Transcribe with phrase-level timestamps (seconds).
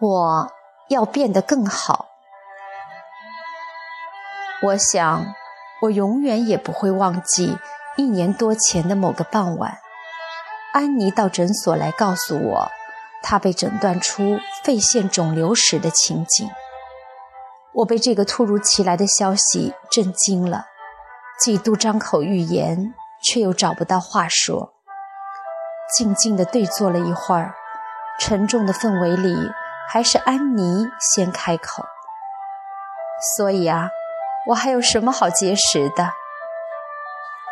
[0.00, 0.52] 我
[0.88, 2.06] 要变得更好。
[4.62, 5.34] 我想，
[5.82, 7.58] 我永远也不会忘记
[7.96, 9.78] 一年多前的某个傍晚，
[10.72, 12.70] 安妮到诊所来告诉我，
[13.22, 16.48] 她被诊断出肺腺肿瘤时的情景。
[17.74, 20.66] 我被这个突如其来的消息震惊了，
[21.40, 24.72] 几度张口欲言，却又找不到话说。
[25.96, 27.54] 静静地对坐了一会儿，
[28.18, 29.34] 沉重的氛围里，
[29.88, 31.84] 还是安妮先开口。
[33.36, 33.90] 所以啊。
[34.46, 36.10] 我还有什么好节食的？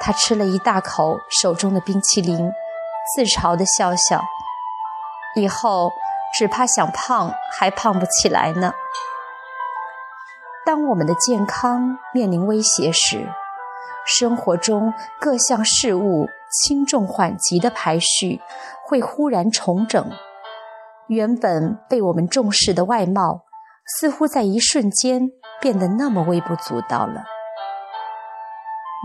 [0.00, 2.50] 他吃了一大口手中的冰淇淋，
[3.14, 4.24] 自嘲地笑笑。
[5.34, 5.92] 以后
[6.38, 8.72] 只怕想胖还胖不起来呢。
[10.64, 13.28] 当我们的健康面临威胁时，
[14.06, 18.40] 生活中各项事物轻重缓急的排序
[18.86, 20.10] 会忽然重整，
[21.08, 23.42] 原本被我们重视的外貌。
[24.00, 25.28] 似乎在一瞬间
[25.60, 27.22] 变得那么微不足道了。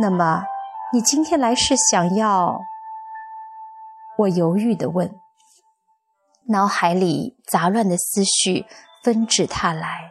[0.02, 0.44] 那么，
[0.92, 2.60] 你今天来是想要？
[4.18, 5.20] 我犹豫地问。
[6.48, 8.66] 脑海里杂乱的思绪
[9.04, 10.10] 纷至沓来，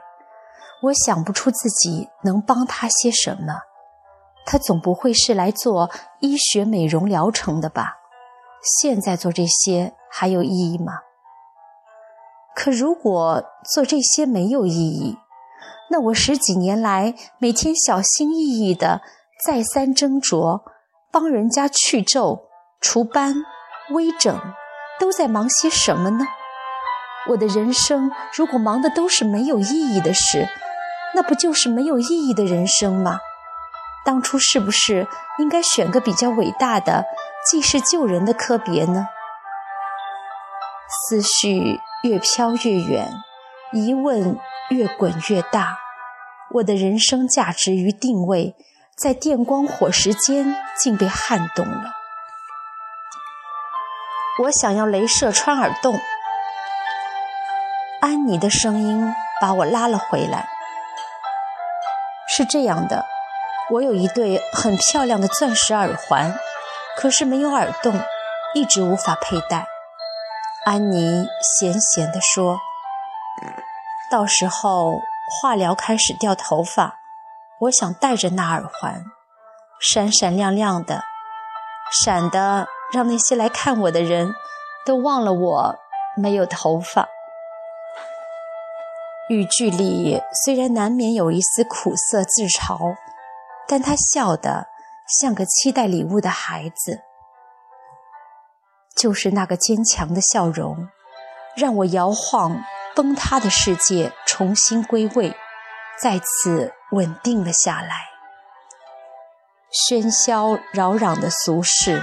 [0.82, 3.62] 我想不出自己能帮他些什么。
[4.46, 7.96] 他总不会是来做医学美容疗程的吧？
[8.80, 10.92] 现在做这些还有意义吗？
[12.54, 15.16] 可如果做这些没有意义，
[15.90, 19.00] 那我十几年来每天小心翼翼的
[19.46, 20.62] 再三斟酌，
[21.10, 22.48] 帮人家去皱、
[22.80, 23.34] 除斑、
[23.90, 24.38] 微整，
[24.98, 26.26] 都在忙些什么呢？
[27.28, 30.48] 我的人生如果忙的都是没有意义的事，
[31.14, 33.18] 那不就是没有意义的人生吗？
[34.04, 35.06] 当初是不是
[35.38, 37.04] 应该选个比较伟大的
[37.50, 39.06] 济世救人的科别呢？
[40.90, 41.78] 思绪。
[42.02, 43.12] 越飘越远，
[43.74, 44.38] 疑问
[44.70, 45.76] 越滚越大。
[46.54, 48.54] 我的人生价值与定位，
[48.96, 51.92] 在电光火石间竟被撼动了。
[54.44, 56.00] 我想要镭射穿耳洞。
[58.00, 60.48] 安妮的声音把我拉了回来。
[62.34, 63.04] 是这样的，
[63.72, 66.34] 我有一对很漂亮的钻石耳环，
[66.96, 68.00] 可是没有耳洞，
[68.54, 69.66] 一直无法佩戴。
[70.66, 72.60] 安妮闲闲地说
[74.12, 75.00] ：“到时候
[75.40, 76.98] 化疗开始掉头发，
[77.60, 79.02] 我想戴着那耳环，
[79.80, 81.04] 闪闪亮亮的，
[81.90, 84.34] 闪的让那些来看我的人
[84.84, 85.76] 都忘了我
[86.14, 87.08] 没有头发。”
[89.30, 92.96] 语句里虽然难免有一丝苦涩自嘲，
[93.66, 94.66] 但他笑得
[95.06, 97.04] 像个期待礼物的孩子。
[99.00, 100.88] 就是那个坚强的笑容，
[101.56, 102.62] 让我摇晃
[102.94, 105.34] 崩塌的世界重新归位，
[106.02, 108.10] 再次稳定了下来。
[109.72, 112.02] 喧嚣扰攘的俗世，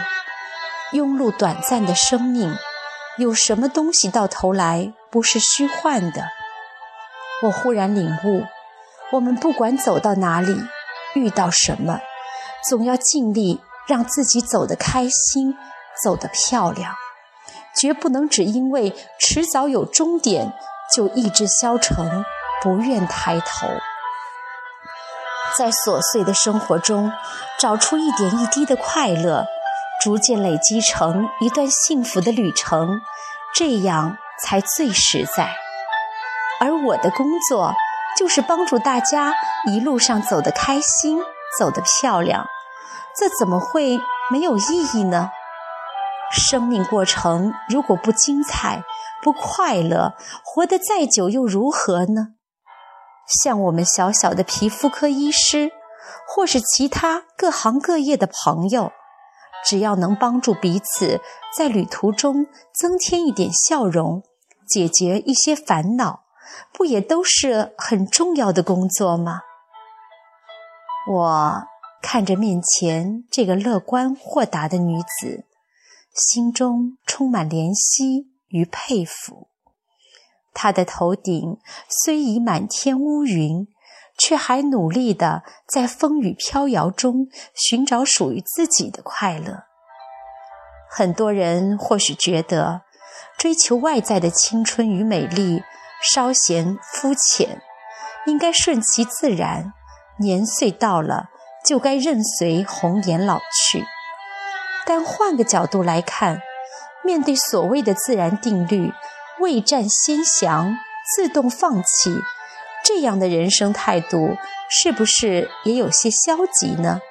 [0.92, 2.58] 庸碌短暂的生命，
[3.18, 6.24] 有什么东西到头来不是虚幻的？
[7.44, 8.44] 我忽然领悟，
[9.12, 10.58] 我们不管走到哪里，
[11.14, 12.00] 遇到什么，
[12.68, 15.56] 总要尽力让自己走得开心。
[16.04, 16.96] 走得漂亮，
[17.80, 20.54] 绝不能只因为迟早有终点
[20.94, 22.26] 就意志消沉，
[22.62, 23.68] 不愿抬头。
[25.58, 27.12] 在琐碎的生活中
[27.60, 29.46] 找出一点一滴的快乐，
[30.04, 33.02] 逐渐累积成一段幸福的旅程，
[33.56, 35.56] 这样才最实在。
[36.60, 37.74] 而我的工作
[38.18, 39.34] 就是帮助大家
[39.66, 41.20] 一路上走得开心，
[41.58, 42.48] 走得漂亮，
[43.16, 45.32] 这怎么会没有意义呢？
[46.32, 48.84] 生命过程如果不精彩、
[49.24, 52.36] 不快乐，活得再久又如何呢？
[53.44, 55.72] 像我们小小的皮肤科医师，
[56.28, 58.92] 或是其他各行各业的朋友，
[59.66, 61.20] 只要能帮助彼此
[61.56, 64.24] 在旅途中增添一点笑容，
[64.68, 66.24] 解决一些烦恼，
[66.72, 69.42] 不也都是很重要的工作吗？
[71.10, 71.64] 我
[72.02, 75.47] 看着面前这个乐观豁达的女子。
[76.18, 79.50] 心中充满怜惜与佩服。
[80.54, 83.68] 他的头顶虽已满天乌云，
[84.18, 89.66] 却还努力地在风雨飘摇中寻找属于自己的快乐。
[90.90, 92.82] 很多人或许觉得
[93.38, 95.62] 追求外在的青春与美丽
[96.02, 97.62] 稍显肤浅，
[98.26, 99.74] 应该顺其自然，
[100.20, 101.30] 年岁到了
[101.64, 103.86] 就该任随红颜老去。
[104.88, 106.42] 但换个角度来看，
[107.04, 108.94] 面对所谓的自然定律，
[109.42, 110.78] 未战先降
[111.14, 112.24] 自动放弃，
[112.86, 114.38] 这样的人生态度
[114.70, 117.02] 是不是也有些消极呢？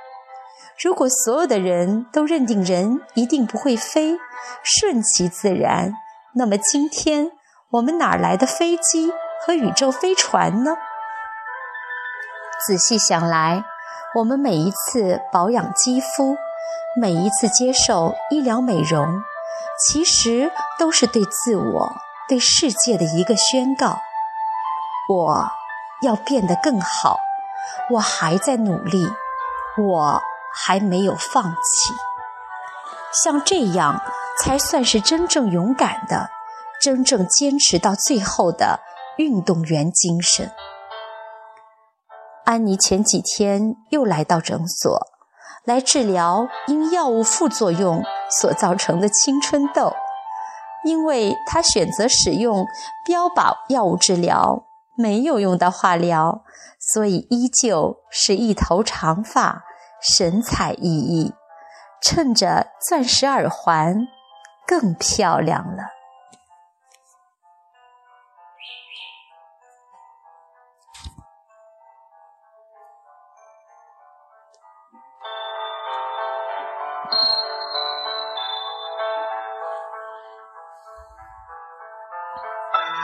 [0.82, 4.16] 如果所有的人都认定人一定不会飞，
[4.62, 5.92] 顺其自然，
[6.34, 7.30] 那么今天
[7.72, 9.12] 我们哪来的飞机
[9.44, 10.76] 和宇宙飞船呢？
[12.66, 13.64] 仔细想来，
[14.16, 16.36] 我们每一次保养肌肤，
[17.00, 19.22] 每一次接受医疗美容，
[19.78, 21.92] 其实都是对自我、
[22.28, 23.98] 对世界的一个宣告：
[25.08, 25.50] 我
[26.02, 27.18] 要变得更好，
[27.90, 29.06] 我还在努力，
[29.78, 30.22] 我
[30.54, 31.92] 还没有放弃。
[33.12, 34.02] 像这样，
[34.42, 36.30] 才算是真正勇敢的、
[36.80, 38.80] 真正坚持到最后的
[39.16, 40.50] 运动员精神。
[42.44, 44.98] 安妮前几天又来到诊所，
[45.66, 48.02] 来治疗因药物副作用
[48.40, 49.92] 所造成的青春痘。
[50.84, 52.64] 因为他选择使用
[53.04, 54.66] 标靶药物治疗，
[54.96, 56.44] 没有用到化疗，
[56.92, 59.64] 所以依旧是一头长发，
[60.00, 61.32] 神采奕奕，
[62.00, 64.06] 衬着钻石耳环，
[64.64, 65.95] 更漂亮了。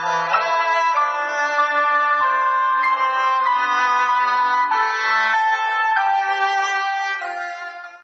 [0.03, 0.32] Bye.